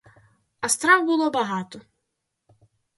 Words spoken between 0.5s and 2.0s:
А страв було багато.